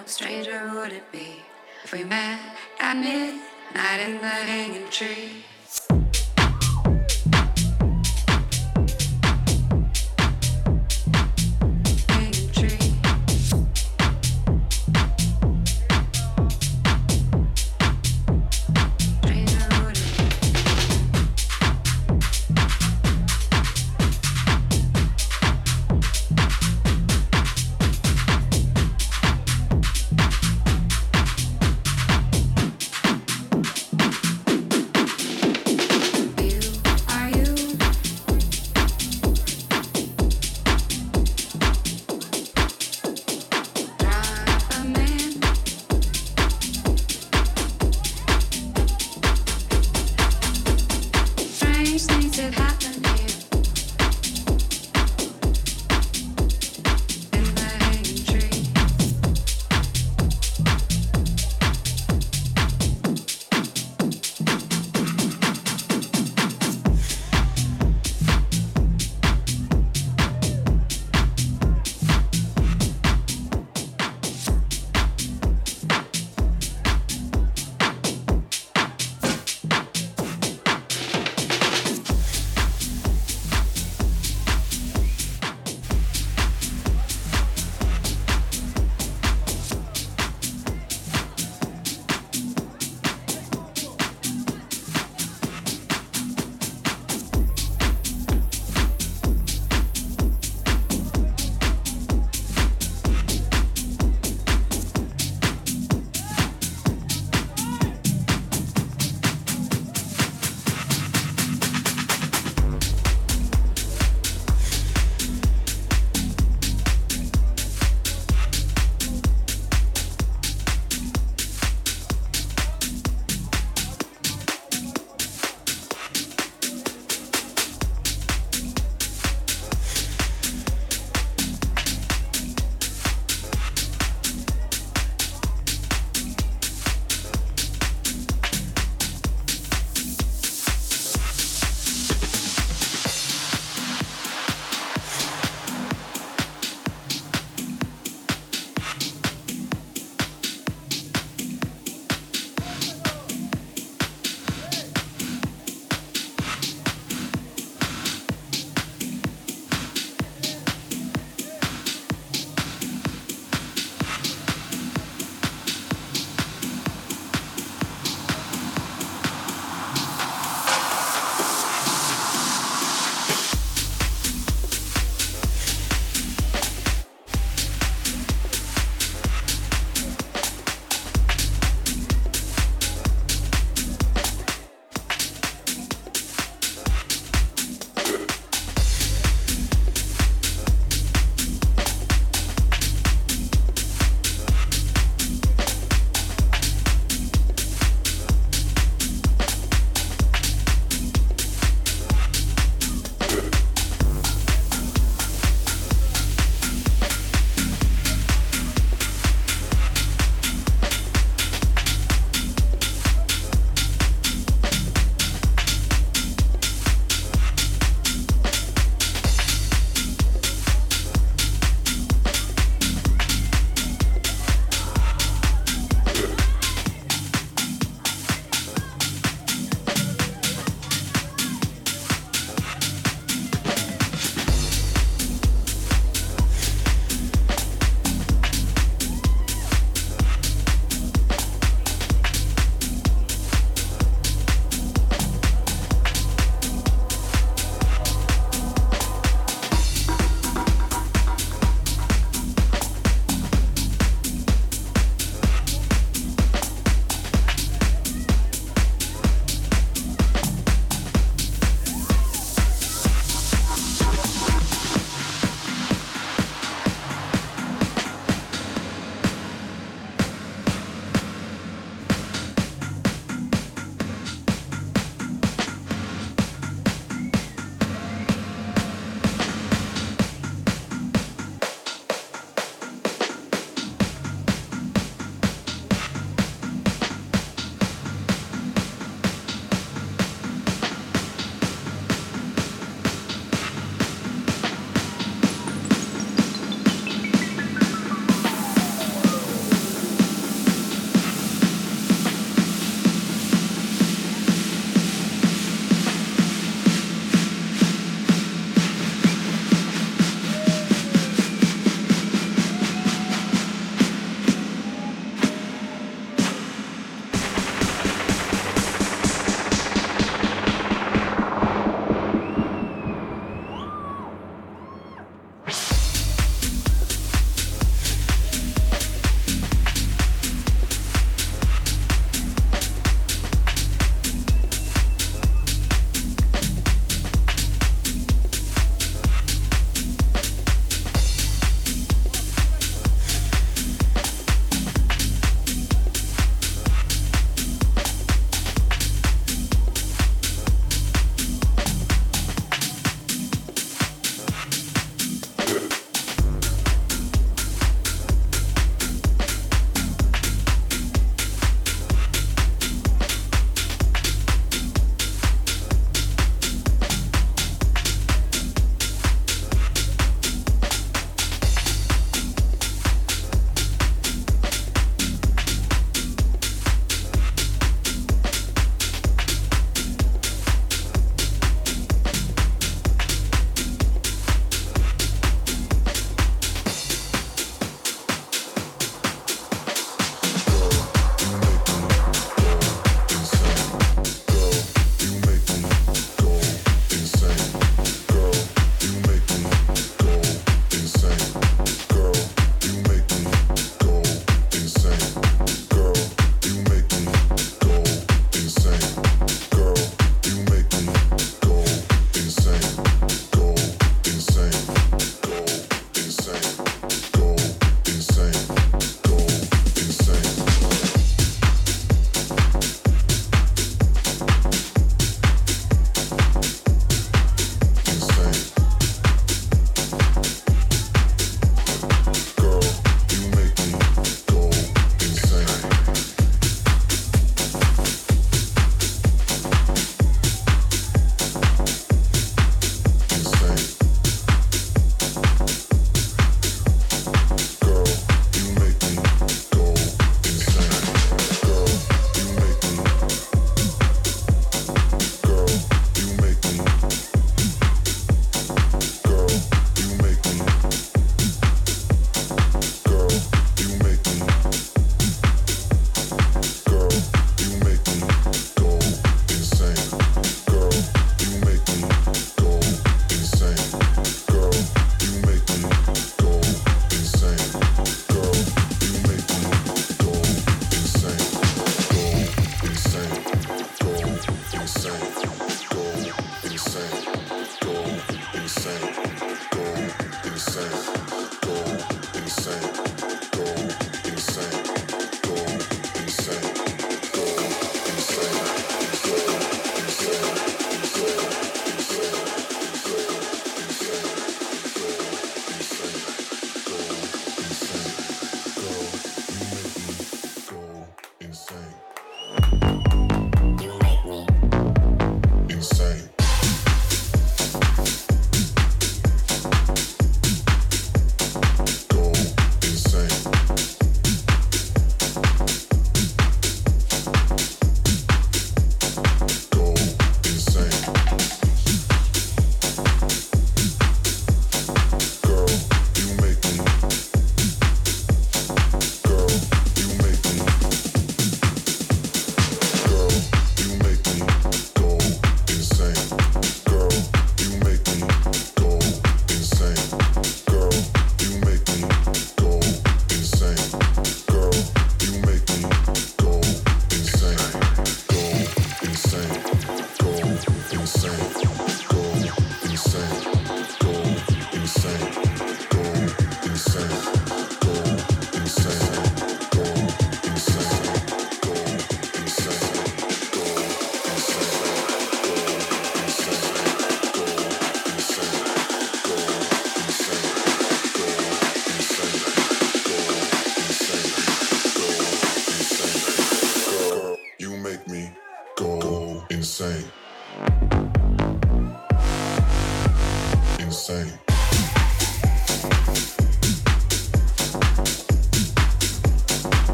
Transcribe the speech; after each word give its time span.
Of 0.00 0.08
stranger 0.08 0.70
would 0.74 0.92
it 0.92 1.10
be 1.10 1.42
if 1.82 1.92
we 1.92 2.04
met 2.04 2.38
at 2.78 2.96
midnight 2.96 4.00
in 4.00 4.18
the 4.18 4.28
hanging 4.28 4.88
tree? 4.90 5.44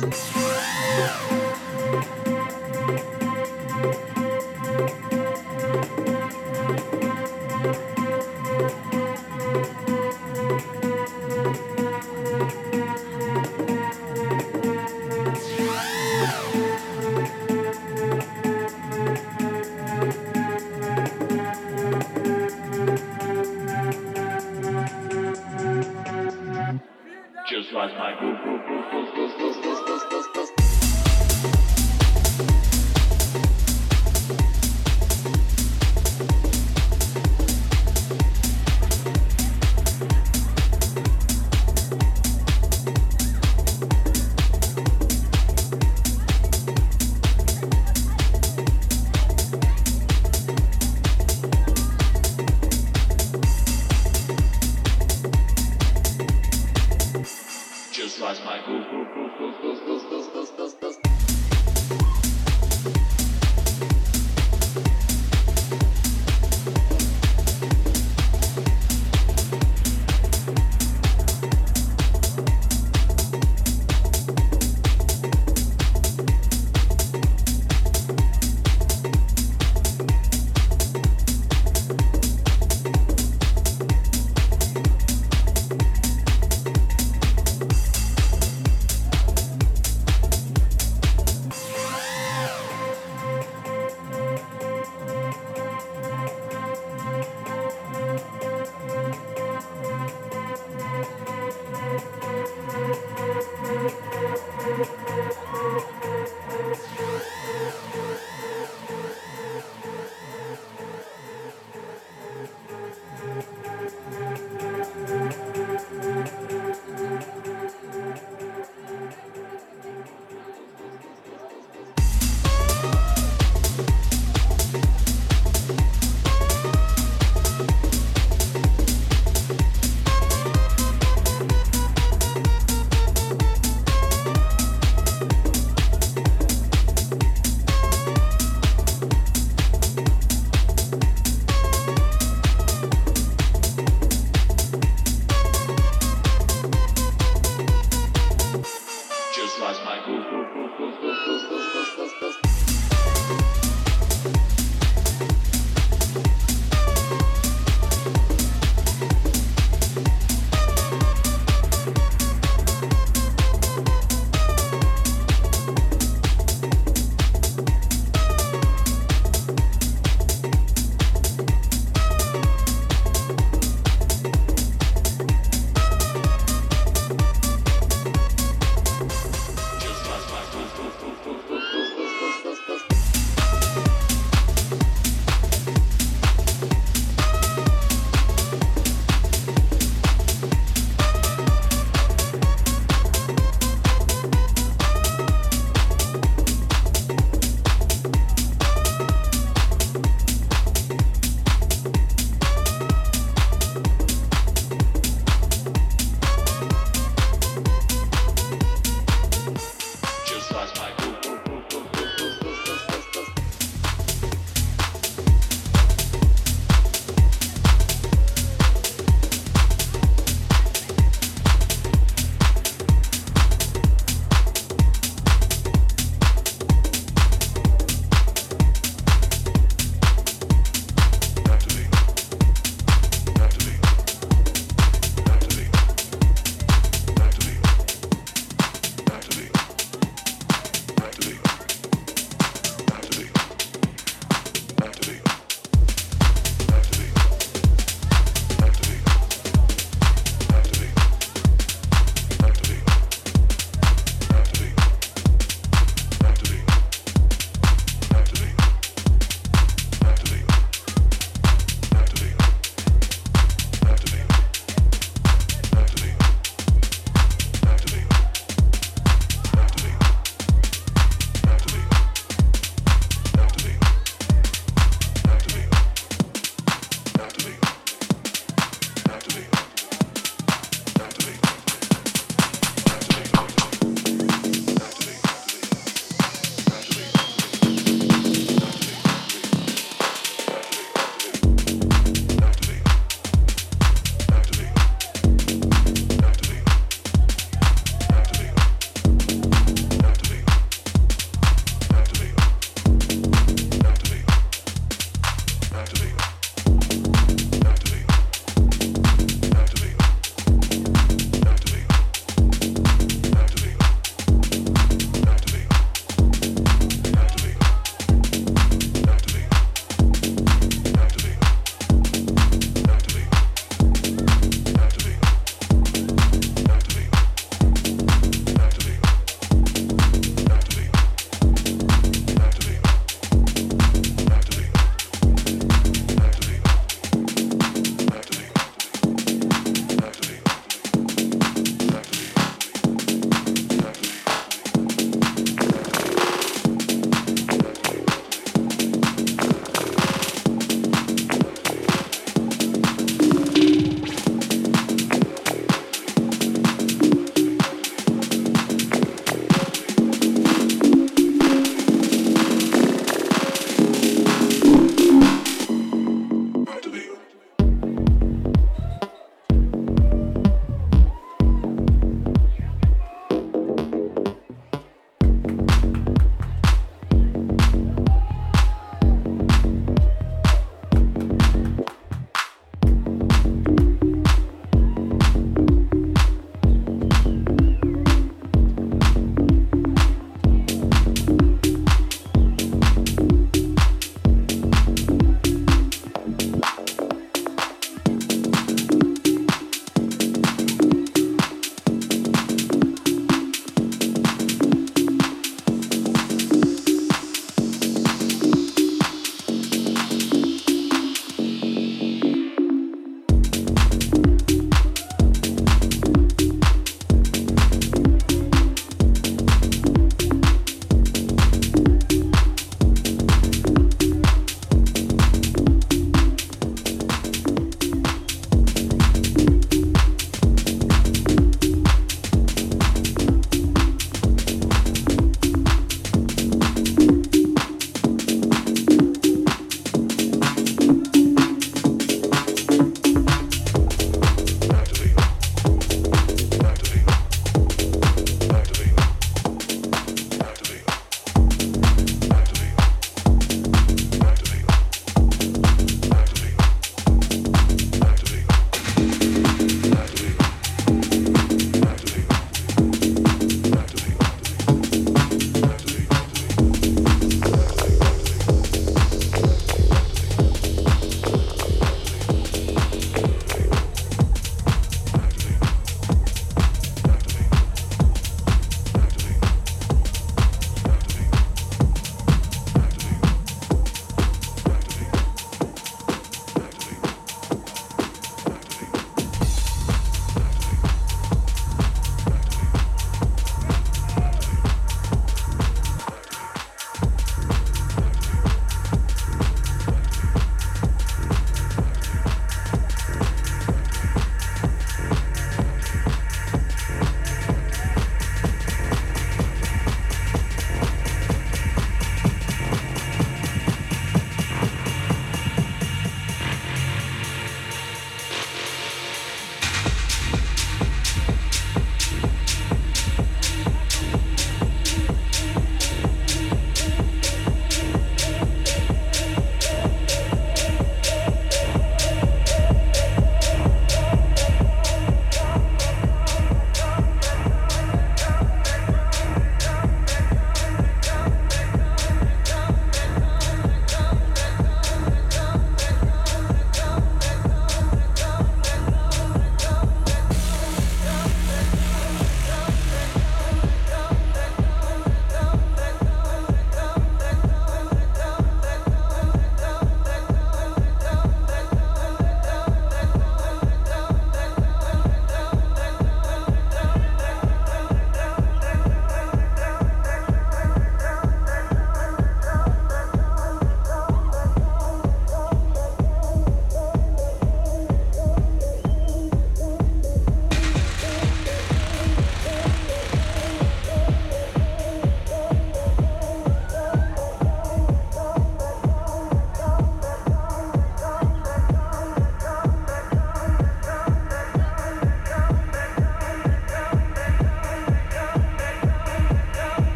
Tschüss. 0.00 1.25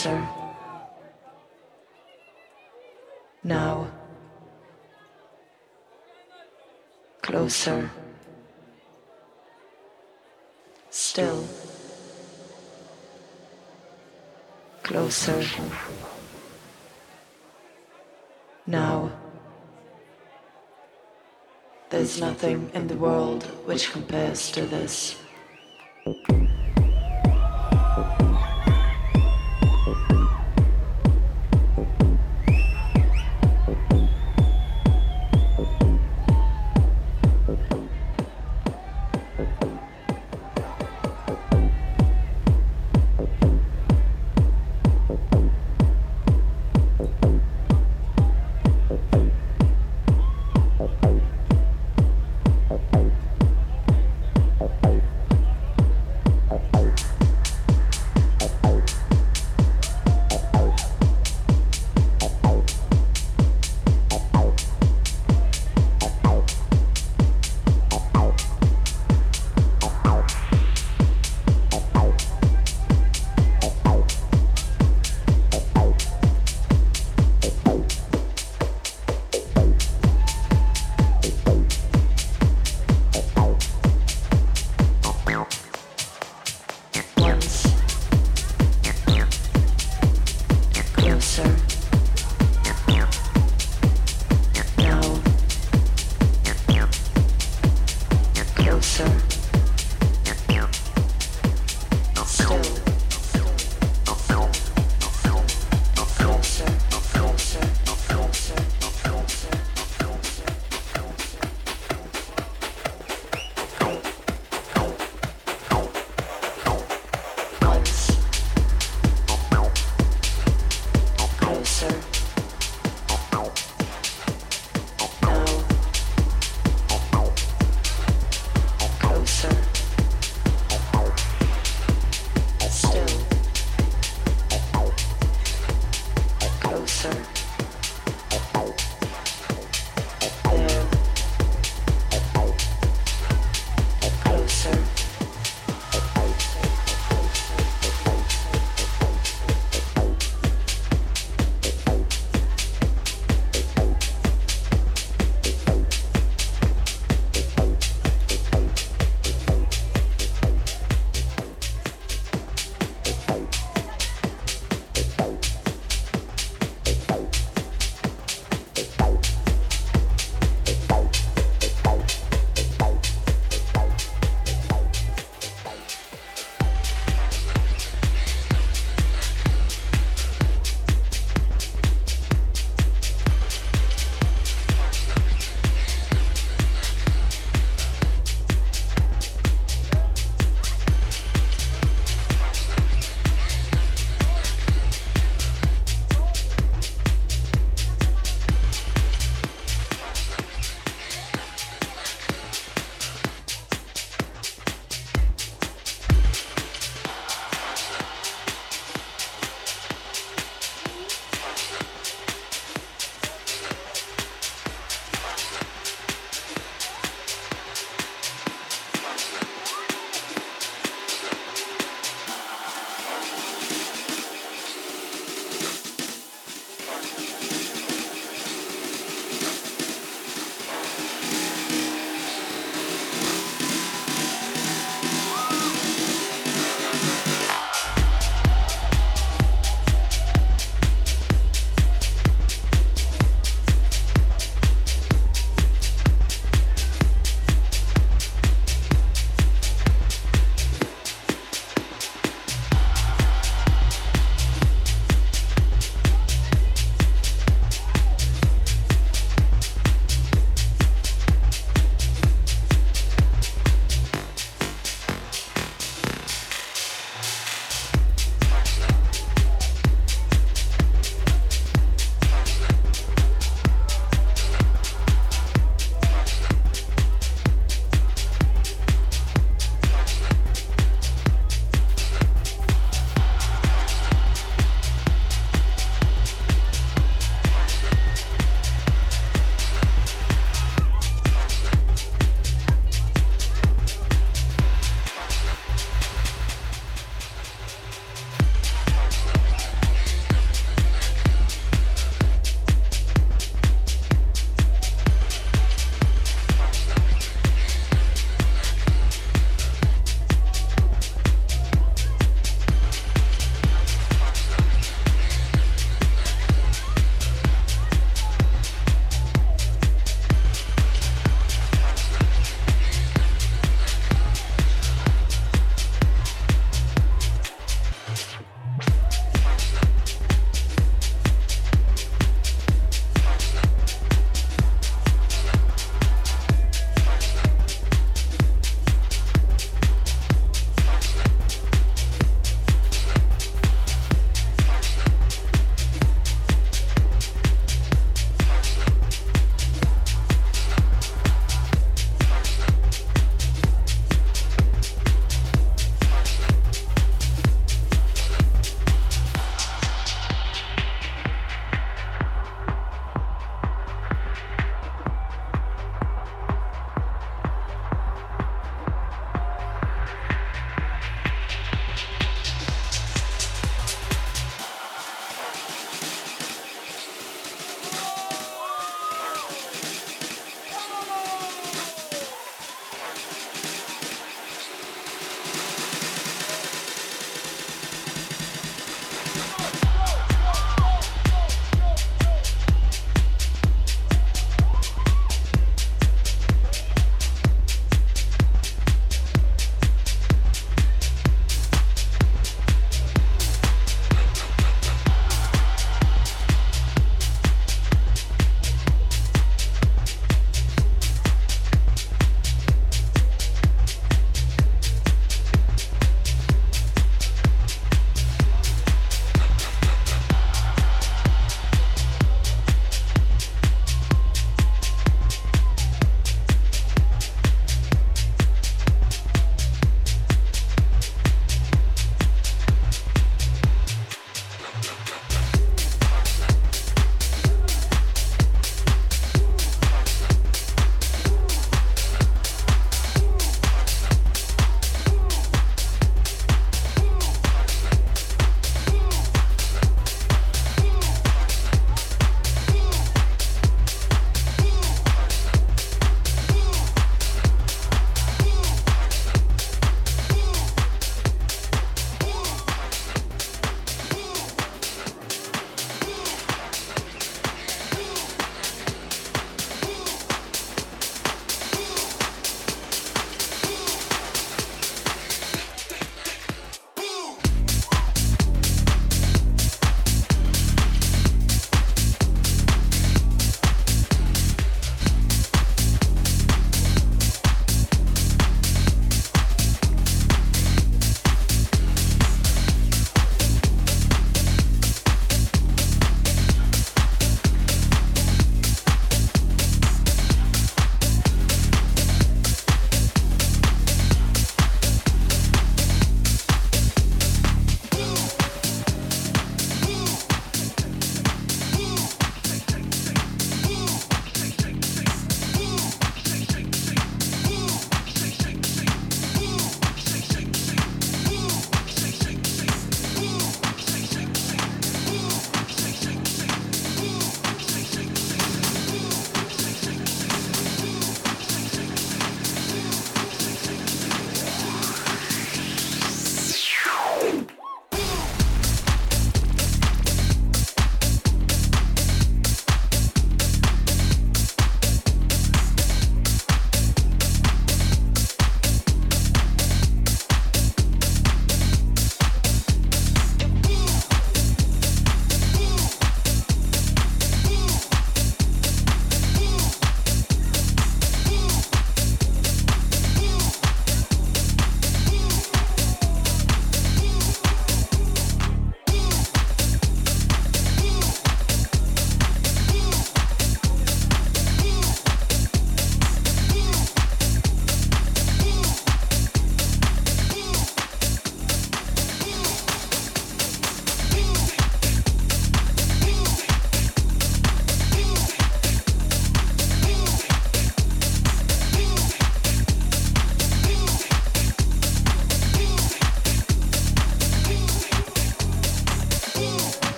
Closer. 0.00 0.28
Now, 3.44 3.90
closer, 7.20 7.90
still, 10.88 11.44
closer. 14.82 15.44
Now, 18.66 19.10
there's 21.90 22.20
nothing 22.20 22.70
in 22.72 22.86
the 22.86 22.96
world 22.96 23.44
which 23.66 23.92
compares 23.92 24.50
to 24.52 24.62
this. 24.62 25.16